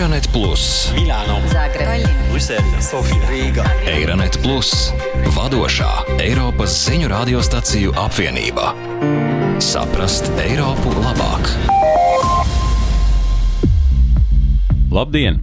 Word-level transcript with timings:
Eironet 0.00 0.32
Plus, 0.32 0.92
Milāno, 0.96 1.42
Zagreb, 1.52 2.06
Brisele, 2.30 2.78
Sofija, 2.80 3.20
Rīga. 3.28 3.66
Eironet 3.84 4.38
Plus, 4.40 4.70
vadošā 5.36 5.90
Eiropas 6.24 6.72
ziņu 6.86 7.10
radiostaciju 7.12 7.92
apvienība. 8.00 8.70
Saprast 9.60 10.32
Eiropu 10.40 10.94
labāk! 11.04 11.52
Labdien! 14.88 15.42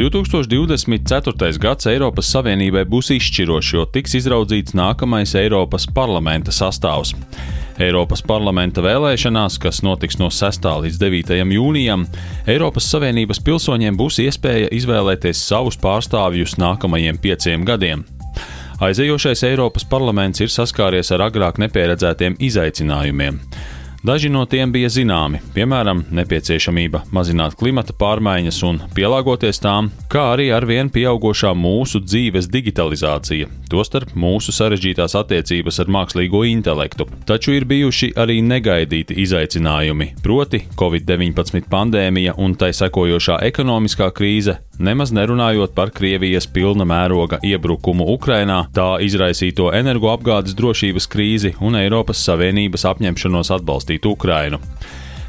2024. 0.00 1.60
gads 1.60 1.92
Eiropas 1.92 2.32
Savienībai 2.32 2.86
būs 2.88 3.12
izšķirošs, 3.18 3.74
jo 3.76 3.84
tiks 3.84 4.16
izraudzīts 4.22 4.72
nākamais 4.80 5.36
Eiropas 5.36 5.84
parlamenta 5.92 6.56
sastāvs. 6.56 7.12
Eiropas 7.78 8.24
parlamenta 8.26 8.82
vēlēšanās, 8.82 9.54
kas 9.62 9.84
notiks 9.86 10.18
no 10.18 10.32
6. 10.34 10.64
līdz 10.82 10.96
9. 10.98 11.36
jūnijam, 11.54 12.08
Eiropas 12.50 12.88
Savienības 12.90 13.38
pilsoņiem 13.46 13.94
būs 13.98 14.18
iespēja 14.24 14.72
izvēlēties 14.74 15.44
savus 15.46 15.78
pārstāvjus 15.78 16.56
nākamajiem 16.58 17.20
pieciem 17.22 17.66
gadiem. 17.68 18.02
Aizējošais 18.82 19.44
Eiropas 19.46 19.86
parlaments 19.86 20.42
ir 20.42 20.50
saskāries 20.50 21.12
ar 21.14 21.28
agrāk 21.28 21.62
nepieredzētiem 21.62 22.40
izaicinājumiem. 22.50 23.38
Daži 24.08 24.30
no 24.32 24.46
tiem 24.48 24.70
bija 24.72 24.88
zināmi, 24.88 25.36
piemēram, 25.52 25.98
nepieciešamība 26.16 27.02
mazināt 27.12 27.58
klimata 27.60 27.92
pārmaiņas 27.92 28.60
un 28.64 28.78
pielāgoties 28.96 29.60
tām, 29.60 29.90
kā 30.08 30.22
arī 30.30 30.46
arvien 30.56 30.88
pieaugušā 30.88 31.50
mūsu 31.52 32.00
dzīves 32.06 32.48
digitalizācija, 32.48 33.50
tostarp 33.68 34.14
mūsu 34.16 34.54
sarežģītās 34.56 35.12
attiecības 35.20 35.82
ar 35.84 35.92
mākslīgo 35.98 36.40
intelektu. 36.48 37.04
Taču 37.28 37.52
ir 37.58 37.68
bijuši 37.68 38.14
arī 38.16 38.38
negaidīti 38.40 39.18
izaicinājumi, 39.26 40.14
proti 40.24 40.62
Covid-19 40.80 41.68
pandēmija 41.68 42.38
un 42.40 42.56
tai 42.56 42.72
sekojošā 42.80 43.42
ekonomiskā 43.50 44.08
krīze, 44.16 44.56
nemaz 44.78 45.12
nerunājot 45.14 45.74
par 45.74 45.90
Krievijas 45.94 46.46
pilna 46.50 46.86
mēroga 46.88 47.40
iebrukumu 47.44 48.06
Ukrainā, 48.14 48.64
tā 48.74 48.96
izraisīto 49.04 49.72
energoapgādes 49.74 50.56
drošības 50.58 51.08
krīzi 51.12 51.54
un 51.60 51.76
Eiropas 51.80 52.22
Savienības 52.28 52.86
apņemšanos 52.92 53.52
atbalstīt 53.58 54.06
Ukrainu. 54.08 54.62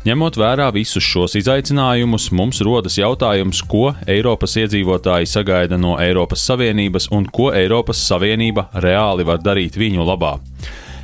Ņemot 0.07 0.37
vērā 0.39 0.69
visus 0.71 1.03
šos 1.03 1.33
izaicinājumus, 1.35 2.29
mums 2.31 2.61
rodas 2.63 2.95
jautājums, 2.95 3.59
ko 3.67 3.89
Eiropas 4.07 4.55
iedzīvotāji 4.61 5.27
sagaida 5.27 5.77
no 5.77 5.97
Eiropas 5.99 6.45
Savienības 6.47 7.09
un 7.11 7.27
ko 7.27 7.49
Eiropas 7.51 7.99
Savienība 8.07 8.69
reāli 8.79 9.27
var 9.27 9.43
darīt 9.43 9.75
viņu 9.75 10.07
labā. 10.07 10.37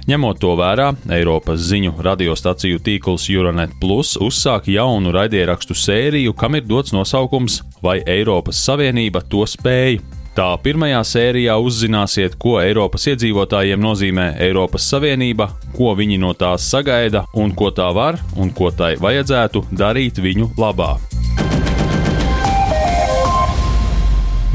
Ņemot 0.06 0.38
to 0.38 0.52
vērā, 0.54 0.92
Eiropas 1.16 1.64
ziņu 1.66 1.96
radiostaciju 2.06 2.78
tīkls 2.86 3.24
Euronet 3.34 3.72
Plus 3.82 4.14
uzsāk 4.22 4.68
jaunu 4.70 5.10
raidierakstu 5.16 5.74
sēriju, 5.74 6.36
kam 6.38 6.60
ir 6.60 6.68
dots 6.70 6.94
nosaukums 6.94 7.64
Vai 7.82 8.04
Eiropas 8.06 8.60
Savienība 8.68 9.24
to 9.26 9.48
spēj? 9.50 9.98
Tā 10.38 10.52
pirmajā 10.62 11.02
sērijā 11.10 11.58
uzzināsiet, 11.58 12.38
ko 12.38 12.60
Eiropas 12.62 13.08
iedzīvotājiem 13.16 13.82
nozīmē 13.82 14.30
Eiropas 14.46 14.86
Savienība, 14.94 15.50
ko 15.74 15.96
viņi 15.98 16.22
no 16.22 16.36
tās 16.38 16.70
sagaida 16.70 17.26
un 17.34 17.56
ko 17.58 17.74
tā 17.74 17.90
var 17.96 18.22
un 18.38 18.54
ko 18.54 18.70
tai 18.70 18.98
vajadzētu 19.02 19.70
darīt 19.74 20.22
viņu 20.22 20.52
labā. 20.60 20.94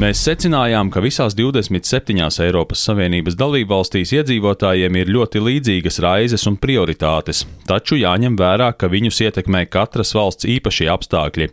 Mēs 0.01 0.17
secinājām, 0.25 0.87
ka 0.89 1.01
visās 1.03 1.35
27 1.37 2.23
Eiropas 2.41 2.81
Savienības 2.87 3.35
dalībvalstīs 3.37 4.15
iedzīvotājiem 4.15 4.95
ir 4.97 5.11
ļoti 5.13 5.41
līdzīgas 5.45 5.99
raizes 6.01 6.47
un 6.49 6.55
prioritātes, 6.57 7.43
taču 7.69 7.99
jāņem 7.99 8.33
vērā, 8.39 8.71
ka 8.73 8.89
viņus 8.89 9.19
ietekmē 9.27 9.67
katras 9.69 10.15
valsts 10.17 10.47
īpašie 10.49 10.87
apstākļi. 10.89 11.51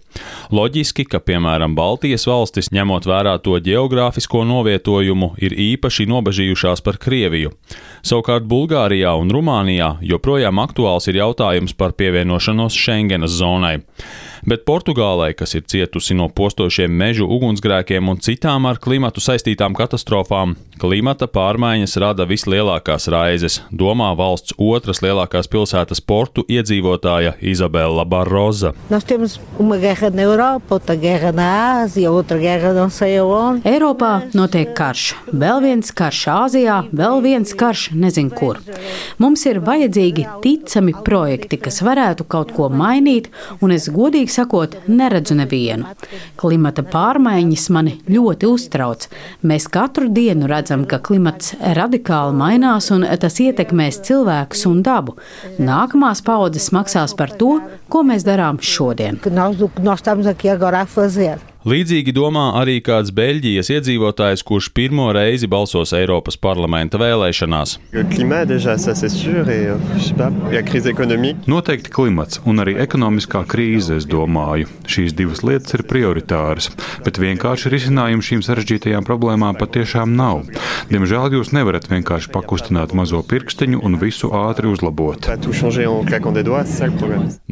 Loģiski, 0.57 1.05
ka 1.13 1.21
piemēram 1.21 1.77
Baltijas 1.77 2.25
valstis, 2.31 2.73
ņemot 2.73 3.11
vērā 3.11 3.37
to 3.45 3.59
geogrāfisko 3.69 4.47
novietojumu, 4.49 5.35
ir 5.45 5.53
īpaši 5.53 6.09
nobežījušās 6.09 6.81
par 6.87 6.97
Krieviju. 7.05 7.53
Savukārt 8.07 8.47
Bulgārijā 8.49 9.13
un 9.19 9.33
Rumānijā 9.35 9.97
joprojām 10.07 10.61
aktuāls 10.63 11.09
ir 11.11 11.19
jautājums 11.19 11.75
par 11.75 11.97
pievienošanos 11.99 12.77
Schengenas 12.77 13.35
zonai. 13.41 13.79
Bet 14.47 14.63
Portugālei, 14.65 15.33
kas 15.35 15.55
ir 15.59 15.65
cietusi 15.67 16.15
no 16.15 16.29
postošiem 16.31 16.93
mežu 16.95 17.27
ugunsgrēkiem 17.27 18.09
un 18.09 18.21
citām 18.23 18.69
ar 18.71 18.79
klimatu 18.81 19.21
saistītām 19.21 19.75
katastrofām, 19.77 20.55
klimata 20.79 21.27
pārmaiņas 21.27 21.97
rada 21.99 22.27
vislielākās 22.29 23.09
raizes, 23.11 23.59
domā 23.75 24.13
valsts 24.19 24.55
otras 24.57 25.03
lielākās 25.03 25.51
pilsētas 25.51 26.01
portu 26.01 26.45
iedzīvotāja 26.49 27.35
Izabela 27.43 28.05
Barroza. 28.09 28.75
Nós 28.89 29.05
temos 29.05 29.41
uma 29.59 29.77
guerra 29.77 30.11
na 30.11 30.23
Europa, 30.23 30.79
outra 30.79 30.97
guerra 30.97 31.33
na 31.33 31.83
Ásia, 31.83 32.11
outra 32.11 32.39
guerra 32.39 32.73
não 32.73 32.89
sei 32.91 33.19
aonde. 33.19 33.67
Eiropā 33.69 34.31
notiek 34.39 34.71
karš, 34.79 35.17
vēl 35.33 35.65
viens 35.67 35.91
karš 35.91 36.23
Āzijā, 36.39 36.79
vēl 36.95 37.21
viens 37.27 37.53
karš 37.59 37.91
nezinu 38.01 38.35
kur. 38.39 38.61
Mums 39.19 39.45
ir 39.49 39.61
vajadzīgi 39.65 40.27
ticami 40.45 40.95
projekti, 41.05 41.59
kas 41.63 41.81
varētu 41.85 42.27
kaut 42.31 42.53
ko 42.57 42.69
mainīt, 42.71 43.29
un 43.65 43.75
es 43.75 43.89
godīgi 43.93 44.33
sakot, 44.33 44.77
neredzu 44.89 45.37
nevienu. 45.39 45.93
Klimata 46.41 46.85
pārmaiņas 46.87 47.69
mani 47.75 47.97
ļoti 48.09 48.49
uztrauc. 48.49 49.09
Mēs 49.43 49.69
katru 49.73 50.09
dienu 50.13 50.49
redzam, 50.51 50.87
ka 50.89 51.01
klimats 51.03 51.55
radikāli 51.59 52.37
mainās 52.39 52.91
un 52.95 53.07
tas 53.21 53.41
ietekmēs 53.43 54.03
cilvēkus 54.09 54.67
un 54.71 54.83
dabu. 54.87 55.19
Nākamās 55.59 56.23
paudzes 56.25 56.71
maksās 56.75 57.17
par 57.19 57.35
to, 57.41 57.59
ko 57.89 58.05
mēs 58.07 58.27
darām 58.27 58.63
šodien. 58.63 59.21
Nós, 59.31 59.59
nós 59.83 60.03
estamos 60.03 60.27
aqui 60.27 60.49
agora 60.49 60.81
a 60.81 60.87
fazer. 60.87 61.39
Līdzīgi 61.67 62.13
domā 62.15 62.53
arī 62.55 62.77
kāds 62.87 63.11
Beļģijas 63.11 63.67
iedzīvotājs, 63.75 64.45
kurš 64.47 64.69
pirmo 64.77 65.09
reizi 65.11 65.49
balsos 65.51 65.91
Eiropas 65.97 66.37
parlamenta 66.39 67.01
vēlēšanās. 67.03 67.73
Euh. 67.91 68.05
Noteikti 71.51 71.91
klimats 71.91 72.39
un 72.47 72.63
arī 72.63 72.77
ekonomiskā 72.85 73.43
krīze, 73.51 73.99
es 73.99 74.07
domāju. 74.07 74.69
Šīs 74.87 75.17
divas 75.19 75.43
lietas 75.43 75.75
ir 75.75 75.83
prioritāras, 75.91 76.71
bet 77.03 77.19
vienkārši 77.19 77.75
risinājumu 77.75 78.23
šīm 78.29 78.47
sarežģītajām 78.47 79.03
problēmām 79.09 79.59
patiešām 79.59 80.15
nav. 80.15 80.47
Diemžēl 80.93 81.41
jūs 81.41 81.51
nevarat 81.59 81.91
vienkārši 81.91 82.31
pakustināt 82.39 82.95
mazo 82.95 83.25
pirkstiņu 83.27 83.83
un 83.83 83.99
visu 83.99 84.31
ātri 84.31 84.71
uzlabot. 84.71 85.27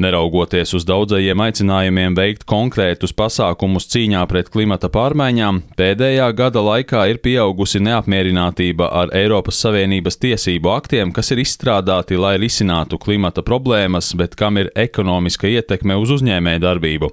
Neraugoties 0.07 0.79
uz 0.79 0.87
daudzajiem 0.87 1.39
aicinājumiem 1.49 2.15
veikt 2.15 2.47
konkrētus 2.47 3.11
pasākumus 3.17 3.91
cīņā 3.97 4.06
pret 4.31 4.51
klimata 4.53 4.87
pārmaiņām, 4.93 5.63
pēdējā 5.79 6.29
gada 6.39 6.63
laikā 6.63 7.07
ir 7.11 7.19
pieaugusi 7.25 7.81
neapmierinātība 7.83 8.87
ar 9.01 9.11
Eiropas 9.17 9.59
Savienības 9.65 10.21
tiesību 10.23 10.71
aktiem, 10.71 11.11
kas 11.17 11.33
ir 11.35 11.43
izstrādāti, 11.43 12.15
lai 12.15 12.37
risinātu 12.39 13.01
klimata 13.03 13.43
problēmas, 13.43 14.13
bet 14.15 14.37
kam 14.39 14.61
ir 14.63 14.71
ekonomiska 14.77 15.51
ietekme 15.51 15.99
uz 15.99 16.15
uzņēmēju 16.21 16.63
darbību. 16.63 17.11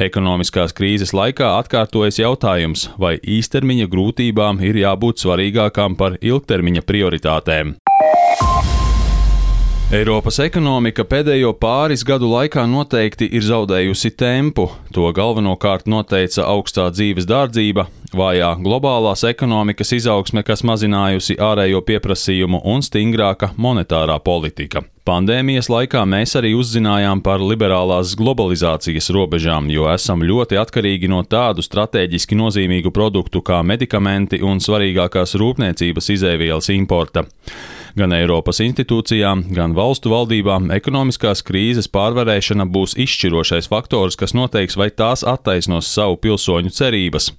Ekonomiskās 0.00 0.72
krīzes 0.72 1.12
laikā 1.12 1.50
atkārtojas 1.58 2.22
jautājums, 2.22 2.88
vai 2.96 3.18
īstermiņa 3.20 3.90
grūtībām 3.92 4.62
ir 4.64 4.80
jābūt 4.86 5.20
svarīgākām 5.20 5.98
par 6.00 6.16
ilgtermiņa 6.22 6.86
prioritātēm. 6.88 7.76
Eiropas 9.92 10.38
ekonomika 10.40 11.04
pēdējo 11.04 11.50
pāris 11.60 12.00
gadu 12.08 12.30
laikā 12.30 12.62
noteikti 12.64 13.26
ir 13.36 13.44
zaudējusi 13.44 14.14
tempu. 14.16 14.64
To 14.96 15.10
galvenokārt 15.12 15.84
noteica 15.84 16.46
augstā 16.48 16.86
dzīves 16.94 17.26
dārdzība, 17.28 17.84
vājā 18.16 18.54
globālās 18.64 19.26
ekonomikas 19.28 19.92
izaugsme, 19.98 20.40
kas 20.48 20.64
mazinājusi 20.64 21.36
ārējo 21.36 21.82
pieprasījumu 21.84 22.62
un 22.72 22.80
stingrāka 22.80 23.50
monetārā 23.60 24.16
politika. 24.24 24.80
Pandēmijas 25.04 25.68
laikā 25.68 26.06
mēs 26.08 26.38
arī 26.40 26.54
uzzinājām 26.56 27.20
par 27.20 27.44
liberālās 27.44 28.14
globalizācijas 28.16 29.12
robežām, 29.12 29.68
jo 29.76 29.92
esam 29.92 30.24
ļoti 30.24 30.56
atkarīgi 30.62 31.12
no 31.12 31.20
tādu 31.28 31.60
strateģiski 31.68 32.40
nozīmīgu 32.40 32.96
produktu 32.96 33.44
kā 33.44 33.60
medikamenti 33.60 34.40
un 34.40 34.64
svarīgākās 34.64 35.36
rūpniecības 35.36 36.12
izēvielas 36.16 36.72
importa. 36.72 37.28
Gan 37.98 38.14
Eiropas 38.16 38.62
institūcijām, 38.64 39.42
gan 39.52 39.74
valstu 39.76 40.08
valdībām 40.12 40.70
ekonomiskās 40.72 41.42
krīzes 41.44 41.90
pārvarēšana 41.92 42.64
būs 42.72 42.94
izšķirošais 43.04 43.68
faktors, 43.68 44.16
kas 44.16 44.32
noteiks, 44.32 44.78
vai 44.80 44.88
tās 44.88 45.20
attaisnos 45.28 45.90
savu 45.92 46.16
pilsoņu 46.22 46.72
cerības. 46.72 47.30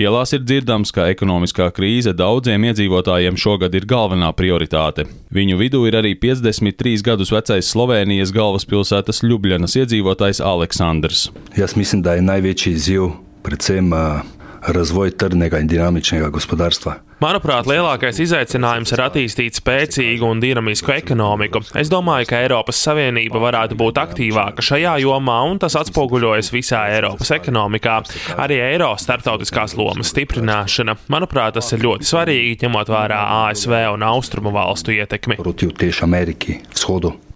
Ielās 0.00 0.32
ir 0.32 0.40
dzirdams, 0.46 0.94
ka 0.96 1.10
ekonomiskā 1.12 1.68
krīze 1.76 2.14
daudziem 2.16 2.64
iedzīvotājiem 2.70 3.36
šogad 3.36 3.76
ir 3.76 3.84
galvenā 3.90 4.32
prioritāte. 4.36 5.04
Viņu 5.36 5.60
vidū 5.60 5.82
ir 5.90 5.98
arī 6.00 6.14
53 6.16 7.04
gadus 7.04 7.34
vecais 7.34 7.68
Slovenijas 7.68 8.32
galvaspilsētas 8.32 9.20
Ljubljanas 9.26 9.76
iedzīvotājs 9.82 10.40
Aleksandrs. 10.40 11.28
Jaz 11.60 11.76
mislim, 11.76 12.00
da 12.06 12.16
je 12.16 12.24
največji 12.24 12.72
izziv 12.72 13.12
predvsem 13.44 13.92
uh, 13.92 14.24
razvoj 14.64 15.12
trdnega 15.20 15.60
in 15.60 15.68
dinamičnega 15.68 16.32
gospodarstva. 16.32 16.96
Manuprāt, 17.20 17.66
lielākais 17.68 18.16
izaicinājums 18.24 18.94
ir 18.94 19.00
attīstīt 19.04 19.58
spēcīgu 19.58 20.24
un 20.24 20.38
dinamisku 20.40 20.94
ekonomiku. 20.94 21.60
Es 21.76 21.90
domāju, 21.92 22.30
ka 22.30 22.38
Eiropas 22.46 22.80
Savienība 22.80 23.42
varētu 23.42 23.76
būt 23.76 24.00
aktīvāka 24.00 24.64
šajā 24.64 24.94
jomā, 25.04 25.36
un 25.50 25.60
tas 25.60 25.76
atspoguļojas 25.82 26.48
visā 26.54 26.86
Eiropas 26.94 27.34
ekonomikā. 27.36 27.98
Arī 28.40 28.62
eiro 28.70 28.94
starptautiskās 28.96 29.76
lomas 29.76 30.14
stiprināšana. 30.14 30.96
Manuprāt, 31.12 31.58
tas 31.60 31.68
ir 31.76 31.84
ļoti 31.84 32.08
svarīgi, 32.08 32.56
ņemot 32.64 32.88
vērā 32.96 33.20
ASV 33.42 33.76
un 33.92 34.08
Austrumu 34.14 34.56
valstu 34.56 34.96
ietekmi. 34.96 35.36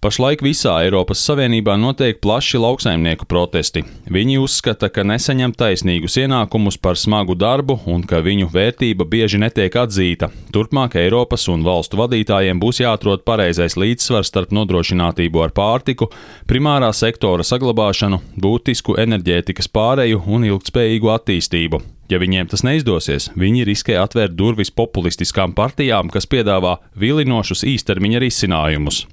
Pašlaik 0.04 0.42
visā 0.44 0.74
Eiropas 0.84 1.22
Savienībā 1.24 1.78
notiek 1.80 2.18
plaši 2.20 2.58
lauksaimnieku 2.60 3.24
protesti. 3.24 3.80
Viņi 4.12 4.34
uzskata, 4.36 4.90
ka 4.92 5.00
nesaņem 5.00 5.54
taisnīgus 5.56 6.18
ienākumus 6.20 6.76
par 6.76 6.98
smagu 7.00 7.32
darbu 7.40 7.78
un 7.88 8.04
ka 8.04 8.20
viņu 8.20 8.50
vērtība 8.52 9.06
bieži 9.08 9.40
netiek 9.40 9.72
atzīta. 9.80 10.28
Turpmāk 10.52 10.98
Eiropas 11.00 11.48
un 11.48 11.64
valstu 11.64 12.02
vadītājiem 12.02 12.60
būs 12.60 12.82
jāatrod 12.82 13.24
pareizais 13.24 13.78
līdzsvars 13.80 14.28
starp 14.28 14.52
nodrošinātību 14.52 15.40
ar 15.40 15.56
pārtiku, 15.56 16.10
primārā 16.44 16.92
sektora 16.92 17.40
saglabāšanu, 17.40 18.20
būtisku 18.36 19.00
enerģētikas 19.00 19.72
pāreju 19.72 20.20
un 20.28 20.44
ilgspējīgu 20.52 21.14
attīstību. 21.16 21.80
Ja 22.12 22.20
viņiem 22.20 22.52
tas 22.52 22.60
neizdosies, 22.60 23.32
viņi 23.40 23.64
riskē 23.72 23.96
atvērt 24.04 24.36
durvis 24.36 24.68
populistiskām 24.68 25.56
partijām, 25.56 26.12
kas 26.12 26.28
piedāvā 26.28 26.76
vilinošus 26.92 27.64
īstermiņa 27.72 28.26
risinājumus. 28.28 29.06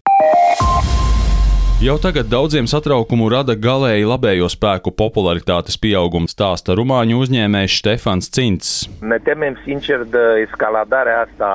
Jau 1.81 1.95
tagad 1.98 2.28
daudziem 2.30 2.68
satraukumu 2.69 3.25
rada 3.33 3.56
galēji 3.57 4.06
labējo 4.06 4.45
spēku 4.54 4.92
popularitātes 4.94 5.80
pieaugums, 5.81 6.36
stāsta 6.36 6.75
rumāņu 6.78 7.18
uzņēmējs 7.24 7.78
Stefans 7.81 8.30
Cints. 8.30 8.69
Ne 9.01 9.18
temem 9.25 9.57
sincer 9.63 10.04
de 10.13 10.22
escaladarea 10.44 11.24
asta. 11.24 11.50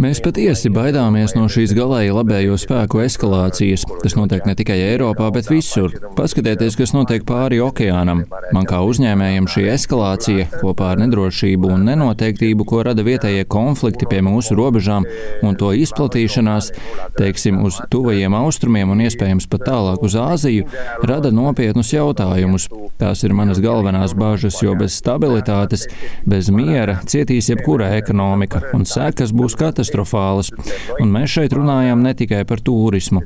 Mēs 0.00 0.22
patiesi 0.24 0.70
baidāmies 0.72 1.34
no 1.36 1.44
šīs 1.52 1.74
galēji 1.76 2.14
labējo 2.16 2.56
spēku 2.60 3.02
eskalācijas. 3.04 3.84
Tas 4.00 4.16
notiek 4.16 4.46
ne 4.48 4.54
tikai 4.56 4.78
Eiropā, 4.86 5.28
bet 5.34 5.50
visur. 5.52 5.92
Paskatieties, 6.16 6.78
kas 6.80 6.94
notiek 6.96 7.26
pāri 7.28 7.60
okeānam. 7.60 8.22
Man 8.56 8.68
kā 8.68 8.80
uzņēmējam 8.88 9.48
šī 9.52 9.66
eskalācija 9.74 10.46
kopā 10.62 10.94
ar 10.94 11.02
nedrošību 11.02 11.74
un 11.74 11.84
nenoteiktību, 11.90 12.64
ko 12.68 12.80
rada 12.88 13.04
vietējie 13.04 13.44
konflikti 13.52 14.08
pie 14.08 14.22
mūsu 14.24 14.56
robežām 14.56 15.04
un 15.44 15.58
to 15.60 15.74
izplatīšanās, 15.76 16.72
teiksim, 17.18 17.60
uz 17.66 17.82
tuvajiem 17.92 18.34
austrumiem 18.38 18.94
un 18.94 19.04
iespējams 19.04 19.48
pat 19.52 19.66
tālāk 19.68 20.06
uz 20.06 20.16
Āziju, 20.20 20.66
rada 21.04 21.32
nopietnus 21.34 21.92
jautājumus. 21.92 22.70
Tās 23.00 23.24
ir 23.24 23.36
manas 23.36 23.60
galvenās 23.62 24.16
bāžas, 24.16 24.58
jo 24.64 24.72
bez 24.78 24.96
stabilitātes, 25.00 25.86
bez 26.28 26.50
miera 26.54 26.98
cietīs 27.08 27.52
jebkura 27.52 27.92
ekonomika 28.00 28.69
un 28.76 28.86
sekas 28.88 29.34
būs 29.36 29.56
katastrofālas. 29.60 30.52
Un 31.00 31.12
mēs 31.14 31.36
šeit 31.36 31.54
runājam 31.56 32.02
ne 32.04 32.14
tikai 32.16 32.44
par 32.48 32.62
turismu. 32.64 33.22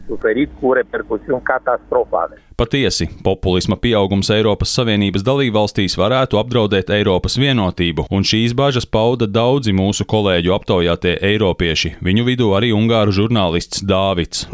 Patiesi, 2.55 3.09
populisma 3.27 3.75
pieaugums 3.83 4.29
Eiropas 4.31 4.71
Savienības 4.77 5.25
dalībvalstīs 5.27 5.97
varētu 5.99 6.39
apdraudēt 6.39 6.93
Eiropas 6.95 7.35
vienotību, 7.35 8.05
un 8.15 8.23
šīs 8.23 8.53
bažas 8.55 8.87
pauda 8.87 9.27
daudzi 9.27 9.75
mūsu 9.75 10.07
kolēģu 10.07 10.55
aptaujātie 10.55 11.17
eiropieši, 11.33 11.97
viņu 12.07 12.27
vidū 12.29 12.53
arī 12.55 12.71
ungāru 12.77 13.11
žurnālists 13.17 13.83
Dāvids. 13.83 14.45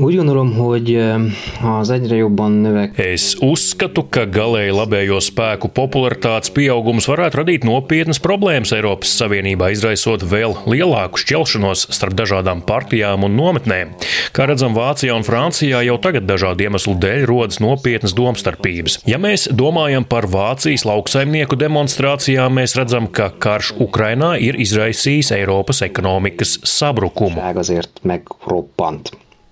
Es 3.04 3.26
uzskatu, 3.44 4.06
ka 4.08 4.24
galēji 4.24 4.72
labējo 4.78 5.20
spēku 5.20 5.68
popularitātes 5.68 6.54
pieaugums 6.56 7.10
varētu 7.10 7.42
radīt 7.42 7.68
nopietnas 7.68 8.22
problēmas 8.24 8.72
Eiropas 8.78 9.12
Savienībā, 9.20 9.74
izraisot 9.76 10.24
vēl 10.24 10.56
lielāku 10.64 10.79
šķelšanos 11.20 11.88
starp 11.92 12.16
dažādām 12.20 12.64
partijām 12.66 13.26
un 13.26 13.36
nometnēm. 13.38 13.94
Kā 14.36 14.46
redzam, 14.50 14.76
Vācijā 14.76 15.14
un 15.16 15.26
Francijā 15.26 15.82
jau 15.86 15.98
tagad 16.02 16.28
dažādu 16.28 16.68
iemeslu 16.68 16.96
dēļ 17.00 17.26
rodas 17.28 17.60
nopietnas 17.60 17.80
nopietnas 17.90 18.14
domstarpības. 18.14 19.00
Ja 19.06 19.18
mēs 19.18 19.48
domājam 19.52 20.04
par 20.04 20.26
Vācijas 20.30 20.84
lauksaimnieku 20.86 21.56
demonstrācijām, 21.58 22.54
mēs 22.60 22.76
redzam, 22.78 23.08
ka 23.08 23.30
karš 23.30 23.74
Ukrainā 23.80 24.38
ir 24.40 24.58
izraisījis 24.60 25.32
Eiropas 25.36 25.82
ekonomikas 25.82 26.60
sabrukumu. 26.64 27.40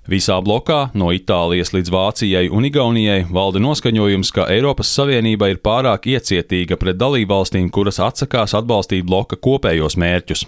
Visā 0.08 0.38
blokā, 0.40 0.88
no 0.96 1.10
Itālijas 1.12 1.74
līdz 1.74 1.90
Vācijai 1.92 2.46
un 2.48 2.64
Igaunijai, 2.64 3.26
valda 3.28 3.60
noskaņojums, 3.60 4.30
ka 4.32 4.46
Eiropas 4.48 4.88
Savienība 4.88 5.50
ir 5.52 5.60
pārāk 5.60 6.08
iecietīga 6.08 6.78
pret 6.80 6.96
dalībvalstīm, 6.96 7.68
kuras 7.68 8.00
atsakās 8.00 8.56
atbalstīt 8.56 9.04
bloka 9.04 9.36
kopējos 9.36 9.98
mērķus. 10.00 10.46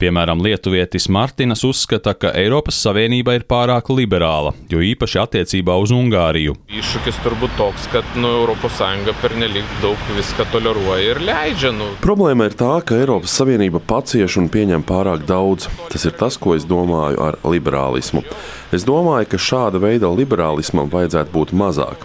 Piemēram, 0.00 0.40
lietuvietis 0.40 1.10
Martinas 1.12 1.60
uzskata, 1.66 2.14
ka 2.16 2.30
Eiropas 2.40 2.78
Savienība 2.80 3.34
ir 3.36 3.42
pārāk 3.44 3.90
liberāla, 3.92 4.54
jo 4.72 4.80
īpaši 4.80 5.18
attiecībā 5.20 5.74
uz 5.76 5.92
Ungāriju. 5.92 6.54
Iššūkis 6.72 7.18
turbūt 7.20 7.52
toks, 7.58 7.84
ka 7.92 8.00
nu, 8.16 8.30
Eiropas 8.38 8.78
Savienība 8.80 9.12
pernelyg 9.20 9.74
daug 9.82 10.06
viska 10.16 10.46
toleroja 10.54 11.10
ir 11.10 11.20
leidžia. 11.28 11.74
Nu. 11.76 11.90
Problēma 12.00 12.48
ir 12.48 12.56
tā, 12.56 12.78
ka 12.80 12.96
Eiropas 12.96 13.34
Savienība 13.42 13.82
pacieš 13.92 14.38
un 14.40 14.48
pieņem 14.48 14.86
pārāk 14.88 15.28
daudz. 15.28 15.68
Tas 15.92 16.08
ir 16.08 16.16
tas, 16.16 16.40
ko 16.40 16.56
es 16.56 16.64
domāju 16.64 17.20
ar 17.20 17.36
liberālismu. 17.44 18.24
Es 18.70 18.84
domāju, 18.86 19.26
ka 19.32 19.38
šāda 19.42 19.80
veida 19.82 20.06
liberālismam 20.14 20.90
vajadzētu 20.92 21.32
būt 21.34 21.52
mazāk. 21.58 22.04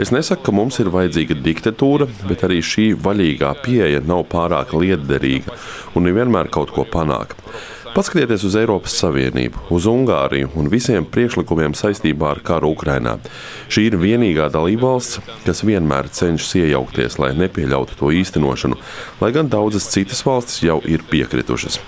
Es 0.00 0.10
nesaku, 0.10 0.42
ka 0.48 0.54
mums 0.54 0.80
ir 0.82 0.90
vajadzīga 0.90 1.36
diktatūra, 1.44 2.08
bet 2.26 2.42
arī 2.46 2.58
šī 2.64 2.86
vaļīgā 2.98 3.50
pieeja 3.62 4.00
nav 4.06 4.24
pārāk 4.32 4.74
lietderīga 4.74 5.54
un 5.94 6.08
nevienmēr 6.08 6.50
kaut 6.50 6.72
ko 6.74 6.86
panāk. 6.88 7.36
Paskatieties 7.90 8.44
uz 8.46 8.54
Eiropas 8.54 8.94
Savienību, 9.00 9.64
uz 9.74 9.86
Ungāriju 9.90 10.52
un 10.60 10.68
visiem 10.70 11.06
priekšlikumiem 11.10 11.74
saistībā 11.74 12.28
ar 12.36 12.40
karu 12.46 12.70
Ukrajinā. 12.76 13.16
Šī 13.72 13.88
ir 13.88 13.96
vienīgā 13.98 14.46
dalībvalsts, 14.54 15.18
kas 15.46 15.64
vienmēr 15.66 16.06
cenšas 16.14 16.54
iejaukties, 16.60 17.18
lai 17.22 17.32
nepieļautu 17.40 17.98
to 17.98 18.12
īstenošanu, 18.20 18.78
lai 19.22 19.32
gan 19.34 19.50
daudzas 19.50 19.90
citas 19.90 20.22
valstis 20.26 20.62
jau 20.68 20.78
ir 20.86 21.02
piekritušas. 21.10 21.80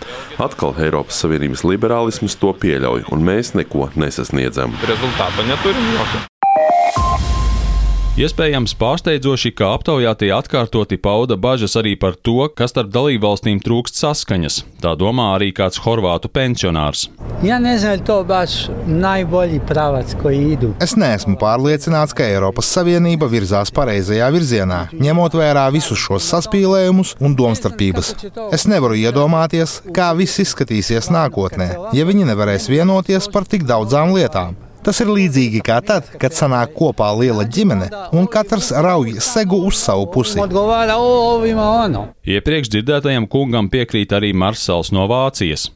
Atkal 0.43 0.75
Eiropas 0.83 1.23
Savienības 1.23 1.63
liberālisms 1.71 2.35
to 2.43 2.51
pieļauj, 2.51 3.07
un 3.15 3.25
mēs 3.31 3.55
neko 3.55 3.93
nesasniedzam. 3.95 4.75
Rezultātu 4.91 5.47
neturim. 5.47 6.32
Iespējams, 8.13 8.75
pārsteidzoši, 8.77 9.55
ka 9.57 9.71
aptaujātie 9.73 10.29
atkārtoti 10.37 10.99
pauda 11.01 11.39
bažas 11.41 11.79
arī 11.81 11.95
par 11.97 12.13
to, 12.13 12.45
ka 12.53 12.67
starp 12.69 12.91
dalībvalstīm 12.93 13.63
trūkst 13.65 13.97
saskaņas. 13.97 14.59
Tā 14.85 14.91
domā 15.01 15.31
arī 15.39 15.47
kāds 15.57 15.79
horvātu 15.81 16.29
pensionārs. 16.29 17.07
Ja 17.41 17.57
nezinu, 17.57 18.05
to 18.05 18.19
baš 18.29 18.67
najbolji 18.85 19.63
pravac, 19.65 20.13
ko 20.21 20.29
īdu. 20.29 20.75
Es 20.85 20.93
neesmu 21.01 21.39
pārliecināts, 21.41 22.13
ka 22.13 22.27
Eiropas 22.29 22.69
Savienība 22.77 23.31
virzās 23.33 23.73
pareizajā 23.73 24.29
virzienā, 24.35 24.83
ņemot 24.93 25.39
vērā 25.41 25.63
visus 25.73 26.03
šos 26.03 26.27
saspīlējumus 26.35 27.15
un 27.25 27.33
domstarpības. 27.39 28.13
Es 28.53 28.69
nevaru 28.69 28.99
iedomāties, 29.01 29.79
kā 29.97 30.11
viss 30.21 30.43
izskatīsies 30.45 31.09
nākotnē, 31.17 31.71
ja 31.97 32.05
viņi 32.05 32.29
nevarēs 32.29 32.69
vienoties 32.69 33.31
par 33.33 33.49
tik 33.49 33.65
daudzām 33.65 34.13
lietām. 34.13 34.53
Tas 34.83 34.99
ir 35.03 35.11
līdzīgi 35.15 35.61
kā 35.63 35.79
tad, 35.87 36.09
kad 36.19 36.35
sanāk 36.35 36.73
kopā 36.75 37.13
liela 37.15 37.45
ģimene 37.47 37.87
un 38.19 38.27
katrs 38.31 38.73
rauj 38.75 39.21
segu 39.23 39.61
uz 39.69 39.79
savu 39.79 40.09
pusi. 40.11 40.41
Iepriekš 42.23 42.71
dzirdētajam 42.71 43.29
kungam 43.31 43.69
piekrīt 43.71 44.13
arī 44.15 44.33
Marsals 44.35 44.93
no 44.95 45.07
Vācijas. 45.11 45.69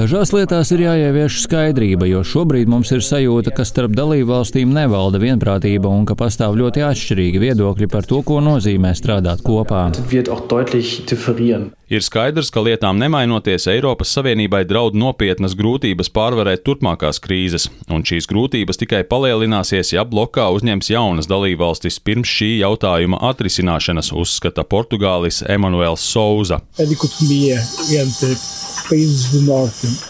Dažās 0.00 0.34
lietās 0.36 0.72
ir 0.76 0.84
jāievieš 0.86 1.40
skaidrība, 1.46 2.08
jo 2.08 2.22
šobrīd 2.24 2.70
mums 2.72 2.92
ir 2.96 3.04
sajūta, 3.04 3.52
ka 3.56 3.64
starp 3.68 3.96
dalībvalstīm 3.96 4.72
nevalda 4.76 5.20
vienprātība 5.22 5.88
un 5.88 6.06
ka 6.08 6.16
pastāv 6.16 6.56
ļoti 6.60 6.84
atšķirīgi 6.90 7.44
viedokļi 7.44 7.90
par 7.92 8.08
to, 8.08 8.22
ko 8.24 8.40
nozīmē 8.44 8.92
strādāt 8.96 9.44
kopā. 9.44 9.88
Ir 11.90 12.04
skaidrs, 12.06 12.52
ka 12.54 12.62
lietām 12.62 13.00
nemainoties 13.02 13.64
Eiropas 13.72 14.12
Savienībai 14.14 14.60
draud 14.70 14.94
nopietnas 14.94 15.56
grūtības 15.58 15.69
pārvarēt 16.14 16.64
turpmākās 16.66 17.20
krīzes, 17.22 17.68
un 17.92 18.02
šīs 18.06 18.26
grūtības 18.30 18.80
tikai 18.80 19.02
palielināsies, 19.08 19.92
ja 19.94 20.04
blokā 20.08 20.48
uzņems 20.56 20.90
jaunas 20.90 21.28
dalībvalstis 21.30 22.00
pirms 22.02 22.28
šī 22.28 22.50
jautājuma 22.60 23.20
atrisināšanas, 23.30 24.12
uzskata 24.12 24.64
Portugālis 24.64 25.42
Emanuels 25.46 26.02
Souza. 26.02 26.60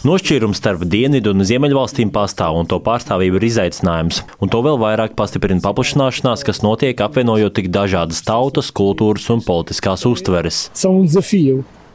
Nošķīrums 0.09 0.61
starp 0.61 0.85
dienvidu 0.89 1.35
un 1.35 1.45
ziemeļvalstīm 1.45 2.13
pastāv, 2.15 2.57
un 2.61 2.69
to 2.71 2.79
pārstāvība 2.85 3.41
ir 3.41 3.49
izaicinājums. 3.51 4.23
Un 4.41 4.53
to 4.53 4.63
vēl 4.65 4.81
vairāk 4.81 5.17
pastiprina 5.19 5.61
paplašināšanās, 5.65 6.47
kas 6.47 6.63
notiek 6.65 7.03
apvienojot 7.05 7.59
tik 7.59 7.69
dažādas 7.75 8.25
tautas, 8.25 8.73
kultūras 8.73 9.29
un 9.35 9.45
politiskās 9.45 10.07
uztveres. 10.09 10.65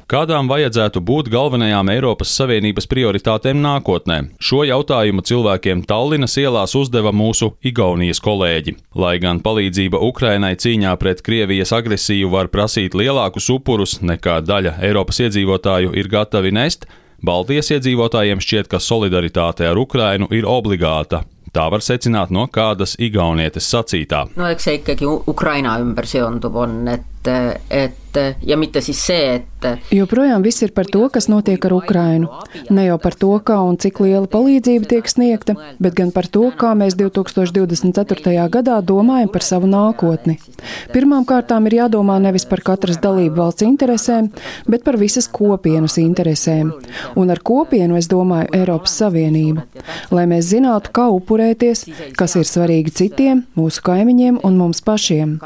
Kādām 0.06 0.46
vajadzētu 0.46 1.02
būt 1.02 1.32
galvenajām 1.34 1.90
Eiropas 1.90 2.30
Savienības 2.38 2.86
prioritātēm 2.86 3.58
nākotnē? 3.58 4.20
Šo 4.38 4.60
jautājumu 4.62 5.24
cilvēkiem 5.26 5.82
Tallinas 5.90 6.38
ielās 6.38 6.76
uzdeva 6.78 7.10
mūsu 7.10 7.56
Igaunijas 7.66 8.22
kolēģi. 8.22 8.76
Lai 9.02 9.16
gan 9.24 9.40
palīdzība 9.42 9.98
Ukrainai 10.06 10.52
cīņā 10.62 10.92
pret 11.02 11.24
Krievijas 11.26 11.74
agresiju 11.74 12.30
var 12.36 12.52
prasīt 12.54 12.94
lielākus 12.94 13.50
upurus 13.56 13.96
nekā 14.06 14.44
daļa 14.46 14.76
Eiropas 14.86 15.24
iedzīvotāju 15.26 15.98
ir 15.98 16.12
gatavi 16.14 16.54
nest, 16.54 16.86
Baltijas 17.26 17.74
iedzīvotājiem 17.74 18.46
šķiet, 18.46 18.70
ka 18.70 18.78
solidaritāte 18.78 19.66
ar 19.66 19.82
Ukrainu 19.82 20.30
ir 20.30 20.46
obligāta. 20.46 21.24
Tā 21.56 21.66
var 21.72 21.82
secināt 21.82 22.30
no 22.30 22.46
kādas 22.46 22.94
igaunietes 23.02 23.74
sacītā. 23.74 24.28
no 24.38 24.54
eks 24.54 24.70
see 24.70 24.78
ikkagi 24.84 25.10
Ukraina 25.34 25.80
ümber 25.82 26.06
seonduv 26.06 26.62
on, 26.62 26.82
et, 26.94 27.10
et 27.28 28.06
ja 28.42 28.58
mitte 28.58 28.82
siis 28.82 29.00
see, 29.06 29.36
et. 29.36 29.44
Joprojām 29.92 30.44
viss 30.46 30.62
ir 30.62 30.72
par 30.76 30.86
to, 30.92 31.08
kas 31.10 31.26
notiek 31.32 31.64
ar 31.66 31.74
Ukrainu. 31.74 32.30
Ne 32.70 32.86
jau 32.86 32.98
par 33.02 33.16
to, 33.18 33.32
kā 33.42 33.58
un 33.66 33.80
cik 33.82 34.00
liela 34.04 34.28
palīdzība 34.30 34.86
tiek 34.92 35.08
sniegta, 35.10 35.56
bet 35.82 35.96
gan 35.98 36.12
par 36.14 36.28
to, 36.30 36.52
kā 36.54 36.76
mēs 36.78 36.94
2024. 37.00 38.36
gadā 38.54 38.76
domājam 38.86 39.32
par 39.34 39.46
savu 39.46 39.70
nākotni. 39.72 40.38
Pirmām 40.94 41.26
kārtām 41.26 41.66
ir 41.66 41.80
jādomā 41.80 42.20
nevis 42.22 42.46
par 42.46 42.62
katras 42.66 43.02
dalību 43.02 43.40
valsts 43.40 43.66
interesēm, 43.66 44.30
bet 44.70 44.86
par 44.86 45.00
visas 45.02 45.28
kopienas 45.28 45.98
interesēm. 46.02 46.76
Un 47.18 47.34
ar 47.34 47.42
kopienu 47.42 47.98
es 47.98 48.10
domāju 48.12 48.54
Eiropas 48.54 48.94
Savienību. 49.02 49.66
Lai 50.14 50.28
mēs 50.30 50.52
zinātu, 50.54 50.94
kā 50.94 51.08
upurēties, 51.10 51.88
kas 52.14 52.38
ir 52.38 52.46
svarīgi 52.46 52.94
citiem, 53.02 53.44
mūsu 53.58 53.82
kaimiņiem 53.86 54.44
un 54.46 54.62
mums 54.62 54.86
pašiem. 54.86 55.40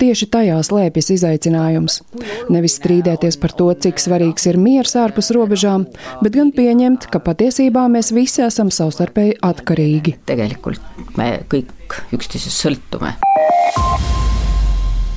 Tieši 0.00 0.32
tajā 0.32 0.62
slēpjas 0.64 1.12
izaicinājums. 1.12 1.25
Nevis 2.52 2.78
strīdēties 2.80 3.38
par 3.42 3.54
to, 3.58 3.70
cik 3.74 4.00
svarīgs 4.02 4.46
ir 4.50 4.58
miers 4.60 4.94
ārpus 4.98 5.32
robežām, 5.34 5.86
bet 6.22 6.36
gan 6.36 6.52
pieņemt, 6.54 7.08
ka 7.12 7.22
patiesībā 7.22 7.86
mēs 7.92 8.12
visi 8.16 8.44
esam 8.46 8.70
savstarpēji 8.74 9.38
atkarīgi. 9.46 10.16
Tegelikult 10.28 11.16
me 11.18 11.40
kõik 11.50 12.00
üksteisest 12.16 12.66
sõltume. 12.66 13.16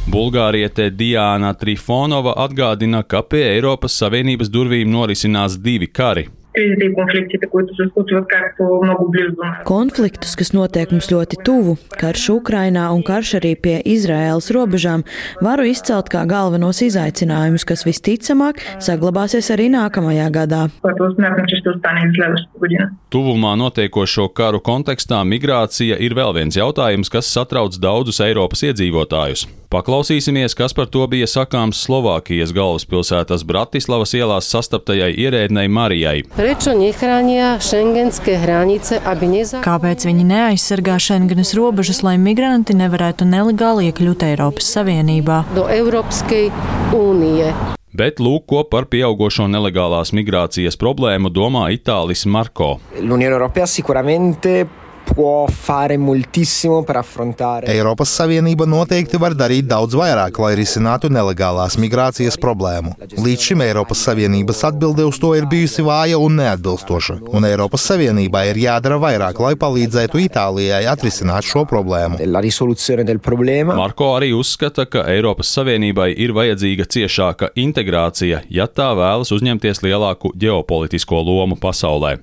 Bulgāriete 0.09 0.87
Diana 0.89 1.53
Trifonova 1.53 2.33
atgādina, 2.41 3.03
ka 3.05 3.21
pie 3.21 3.43
Eiropas 3.51 3.93
Savienības 4.01 4.49
durvīm 4.49 4.89
norisinās 4.89 5.59
divi 5.61 5.85
kari 5.85 6.25
кризите 6.54 6.84
и 6.84 6.94
конфликтите, 6.94 7.46
които 7.46 7.74
се 7.74 7.82
случват 7.92 8.24
както 8.28 8.62
много 8.84 9.10
близо 9.10 9.34
до 9.34 9.42
нас. 9.42 9.56
Konfliktus, 9.64 10.36
kas 10.38 10.52
notiek 10.54 10.90
mums 10.94 11.08
ļoti 11.10 11.40
tuvu, 11.42 11.74
karš 11.98 12.24
Ukrainā 12.38 12.86
un 12.94 13.02
karš 13.02 13.40
arī 13.40 13.52
pie 13.58 13.76
Izraēlas 13.82 14.52
robežām, 14.54 15.02
varu 15.42 15.66
izcelt 15.66 16.08
kā 16.14 16.22
galvenos 16.30 16.78
izaicinājumus, 16.86 17.66
kas 17.66 17.82
visticamāk 17.88 18.62
saglabāsies 18.78 19.50
arī 19.54 19.66
nākamajā 19.74 20.28
gadā. 20.30 20.62
Което 20.82 21.14
смятам, 21.14 21.44
че 21.48 21.56
ще 21.56 21.68
остане 21.70 22.00
и 22.06 22.14
следващата 22.14 22.58
година. 22.58 22.90
Tuvumā 23.10 23.52
notiekošo 23.58 24.28
karu 24.28 24.60
kontekstā 24.60 25.18
migrācija 25.26 25.98
ir 25.98 26.14
vēl 26.14 26.32
viens 26.38 26.56
jautājums, 26.56 27.10
kas 27.10 27.26
satrauc 27.34 27.74
daudzus 27.78 28.20
Eiropas 28.20 28.62
iedzīvotājus. 28.62 29.57
Paklausīsimies, 29.69 30.55
kas 30.57 30.73
par 30.73 30.87
to 30.89 31.03
bija 31.05 31.27
sakāms 31.29 31.77
Slovākijas 31.85 32.49
galvaspilsētas 32.57 33.43
Bratislavas 33.45 34.15
ielās 34.17 34.47
sastaptajai 34.49 35.11
ierēdnei 35.13 35.69
Marijai. 35.69 36.23
Kāpēc 39.67 40.07
viņi 40.09 40.25
neaizsargā 40.31 40.97
Schengenas 40.97 41.53
robežas, 41.53 42.01
lai 42.01 42.15
migranti 42.17 42.73
nevarētu 42.81 43.29
nelegāli 43.29 43.91
iekļūt 43.91 44.25
Eiropas 44.31 44.73
Savienībā? 44.73 45.43
Bet 47.93 48.17
lūk, 48.25 48.49
ko 48.49 48.65
par 48.73 48.89
pieaugušo 48.89 49.45
nelegālās 49.53 50.17
migrācijas 50.17 50.81
problēmu 50.81 51.29
domā 51.29 51.69
Itālis 51.77 52.25
Marko. 52.25 52.79
Può 55.13 55.47
fare 55.47 55.97
moltissimo 55.97 56.83
per 56.83 56.97
affrontare. 56.97 57.67
Eiropas 57.67 58.11
Savienība 58.19 58.65
noteikti 58.69 59.17
var 59.19 59.33
darīt 59.37 59.67
daudz 59.69 59.95
vairāk, 59.97 60.37
lai 60.43 60.53
risinātu 60.59 61.09
nelegālās 61.11 61.77
migrācijas 61.81 62.37
problēmu. 62.41 62.93
Līdz 63.17 63.47
šim 63.49 63.63
Eiropas 63.65 64.03
Savienības 64.05 64.63
atbilde 64.69 65.05
uz 65.07 65.19
to 65.19 65.33
ir 65.37 65.47
bijusi 65.49 65.83
vāja 65.85 66.19
un 66.21 66.37
neatbilstoša, 66.39 67.19
un 67.33 67.47
Eiropas 67.49 67.87
Savienībai 67.89 68.45
ir 68.51 68.61
jādara 68.65 68.99
vairāk, 69.01 69.41
lai 69.43 69.55
palīdzētu 69.59 70.21
Itālijai 70.25 70.83
atrisināt 70.91 71.47
šo 71.49 71.65
problēmu. 71.69 72.19
Marko 73.79 74.11
arī 74.17 74.31
uzskata, 74.37 74.85
ka 74.85 75.05
Eiropas 75.09 75.51
Savienībai 75.57 76.11
ir 76.13 76.35
vajadzīga 76.37 76.87
ciešāka 76.95 77.51
integrācija, 77.59 78.43
ja 78.49 78.69
tā 78.69 78.91
vēlas 78.97 79.33
uzņemties 79.35 79.83
lielāku 79.85 80.33
ģeopolitisko 80.37 81.23
lomu 81.25 81.57
pasaulē. 81.59 82.17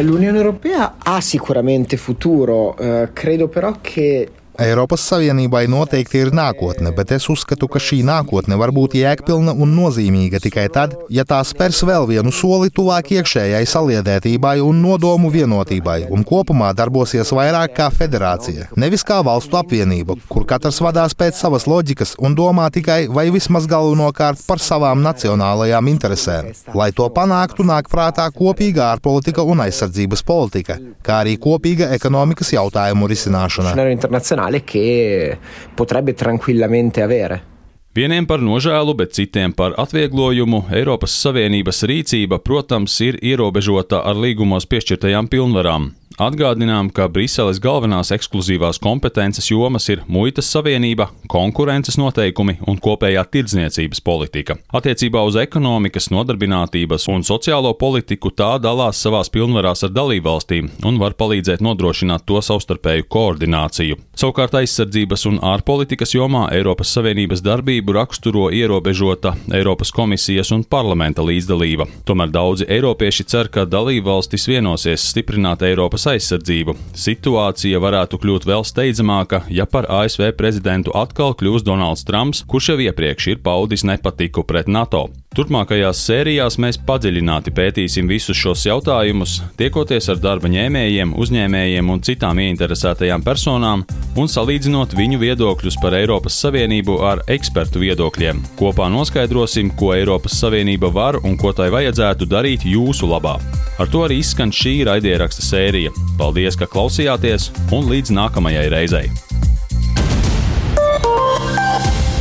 L'Unione 0.00 0.38
Europea 0.38 0.94
ha 1.04 1.20
sicuramente 1.20 1.96
futuro, 1.96 2.29
eh, 2.78 3.10
credo 3.12 3.48
però 3.48 3.74
che 3.80 4.28
Eiropas 4.60 5.00
Savienībai 5.08 5.62
noteikti 5.72 6.18
ir 6.20 6.30
nākotne, 6.36 6.90
bet 6.92 7.14
es 7.16 7.24
uzskatu, 7.32 7.64
ka 7.72 7.80
šī 7.80 8.02
nākotne 8.04 8.58
var 8.60 8.68
būt 8.76 8.98
jēgpilna 8.98 9.54
un 9.56 9.70
nozīmīga 9.72 10.36
tikai 10.44 10.66
tad, 10.68 10.98
ja 11.08 11.24
tā 11.24 11.38
spērs 11.48 11.78
vēl 11.88 12.04
vienu 12.10 12.28
soli 12.28 12.68
tuvāk 12.68 13.08
iekšējai 13.16 13.62
saliedētībai 13.72 14.58
un 14.60 14.82
nodomu 14.84 15.30
vienotībai, 15.32 16.10
un 16.12 16.26
kopumā 16.28 16.74
darbosies 16.76 17.32
vairāk 17.32 17.72
kā 17.78 17.86
federācija, 17.94 18.66
nevis 18.76 19.00
kā 19.08 19.22
valstu 19.24 19.56
apvienība, 19.62 20.18
kur 20.28 20.44
katrs 20.50 20.82
vadās 20.84 21.16
pēc 21.16 21.40
savas 21.40 21.64
loģikas 21.64 22.18
un 22.20 22.36
domā 22.36 22.68
tikai 22.68 23.06
vai 23.08 23.30
vismaz 23.32 23.64
galvenokārt 23.70 24.44
par 24.44 24.60
savām 24.60 25.00
nacionālajām 25.06 25.88
interesēm. 25.94 26.52
Lai 26.76 26.90
to 26.92 27.08
panāktu, 27.16 27.64
nāk 27.64 27.88
prātā 27.88 28.28
kopīga 28.36 28.90
ārpolitika 28.90 29.40
un 29.40 29.64
aizsardzības 29.64 30.26
politika, 30.28 30.76
kā 31.00 31.22
arī 31.24 31.38
kopīga 31.40 31.88
ekonomikas 31.96 32.52
jautājumu 32.58 33.08
risināšana 33.08 34.49
nazionale 34.50 34.64
che 34.64 35.38
potrebbe 35.74 36.14
tranquillamente 36.14 37.02
avere. 37.02 37.48
Vieniem 37.92 38.26
par 38.26 38.38
nožēlu, 38.38 38.94
bet 38.94 39.16
citiem 39.16 39.50
par 39.52 39.74
atvieglojumu 39.74 40.68
Eiropas 40.70 41.10
Savienības 41.10 41.82
rīcība, 41.90 42.38
protams, 42.38 42.94
ir 43.02 43.18
ierobežota 43.18 44.04
ar 44.06 44.14
līgumos 44.14 44.68
piešķirtajām 44.70 45.26
pilnvarām. 45.26 45.90
Atgādinām, 46.18 46.88
ka 46.90 47.06
Briseles 47.08 47.60
galvenās 47.62 48.10
ekskluzīvās 48.12 48.80
kompetences 48.82 49.46
jomas 49.48 49.86
ir 49.92 50.02
muitas 50.10 50.48
savienība, 50.50 51.06
konkurences 51.30 51.96
noteikumi 52.00 52.56
un 52.68 52.80
kopējā 52.82 53.22
tirdzniecības 53.30 54.02
politika. 54.04 54.56
Attiecībā 54.74 55.22
uz 55.24 55.38
ekonomikas, 55.40 56.10
nodarbinātības 56.10 57.06
un 57.14 57.22
sociālo 57.24 57.70
politiku 57.78 58.32
tā 58.34 58.56
dalās 58.60 59.00
savās 59.00 59.30
pilnvarās 59.32 59.86
ar 59.86 59.94
dalībvalstīm 59.94 60.72
un 60.90 60.98
var 61.00 61.14
palīdzēt 61.14 61.62
nodrošināt 61.62 62.26
to 62.28 62.42
savstarpēju 62.42 63.06
koordināciju. 63.08 64.00
Savukārt 64.20 64.58
aizsardzības 64.60 65.24
un 65.30 65.38
ārpolitikas 65.46 66.16
jomā 66.16 66.48
Eiropas 66.52 66.90
Savienības 66.98 67.40
darbību 67.46 67.96
raksturo 67.96 68.48
ierobežota 68.50 69.36
Eiropas 69.54 69.94
komisijas 69.94 70.50
un 70.52 70.66
parlamenta 70.66 71.24
līdzdalība. 71.24 71.86
Tomēr 72.04 72.34
daudzi 72.34 72.68
eiropieši 72.68 73.28
cer, 73.30 73.48
ka 73.48 73.64
dalībvalstis 73.64 74.50
vienosies 74.50 75.06
stiprināt 75.14 75.64
Eiropas 75.64 76.09
aizsardzību. 76.12 76.76
Situācija 76.96 77.80
varētu 77.82 78.20
kļūt 78.20 78.46
vēl 78.48 78.66
steidzamāka, 78.66 79.44
ja 79.50 79.66
par 79.70 79.88
ASV 79.90 80.32
prezidentu 80.38 80.94
atkal 80.96 81.34
kļūs 81.38 81.64
Donalds 81.66 82.06
Trumps, 82.08 82.44
kurš 82.50 82.72
jau 82.72 82.78
iepriekš 82.86 83.32
ir 83.34 83.42
paudis 83.44 83.86
nepatiku 83.86 84.44
pret 84.46 84.68
NATO. 84.68 85.08
Turpmākajās 85.30 86.00
sērijās 86.08 86.56
mēs 86.58 86.80
padziļināti 86.82 87.52
pētīsim 87.54 88.08
visus 88.10 88.34
šos 88.34 88.64
jautājumus, 88.66 89.36
tiekoties 89.60 90.10
ar 90.10 90.18
darba 90.18 90.50
ņēmējiem, 90.50 91.12
uzņēmējiem 91.14 91.92
un 91.94 92.02
citām 92.02 92.40
ieinteresētajām 92.42 93.22
personām 93.22 93.86
un 94.18 94.26
salīdzinot 94.26 94.98
viņu 94.98 95.22
viedokļus 95.22 95.78
par 95.82 95.94
Eiropas 96.00 96.34
Savienību 96.42 96.98
ar 97.12 97.22
ekspertu 97.30 97.84
viedokļiem. 97.86 98.42
Kopā 98.58 98.90
noskaidrosim, 98.90 99.70
ko 99.78 99.94
Eiropas 99.94 100.34
Savienība 100.42 100.90
var 100.90 101.22
un 101.22 101.38
ko 101.38 101.54
tai 101.54 101.70
vajadzētu 101.78 102.26
darīt 102.26 102.66
jūsu 102.66 103.06
labā. 103.14 103.38
Ar 103.78 103.88
to 103.92 104.04
arī 104.06 104.20
izskan 104.20 104.50
šī 104.52 104.80
raidieraksta 104.88 105.44
sērija. 105.44 105.92
Paldies, 106.18 106.58
ka 106.58 106.68
klausījāties 106.70 107.50
un 107.76 107.86
līdz 107.92 108.14
nākamajai 108.16 108.66
reizei! 108.72 109.06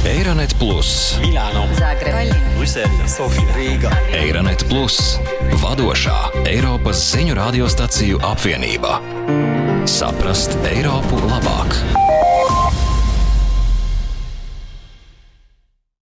Eironet 0.09 0.55
Plus, 0.59 1.19
Milāno, 1.21 1.65
Zagreb, 1.77 2.33
Brisele, 2.57 3.07
Sofija, 3.07 3.53
Rīga. 3.55 3.91
Eironet 4.17 4.65
Plus, 4.71 5.19
vadošā 5.61 6.17
Eiropas 6.49 7.03
ziņu 7.13 7.37
radiostaciju 7.37 8.21
apvienība. 8.31 8.97
Saprast 9.89 10.57
Eiropu 10.71 11.21
labāk! 11.29 11.77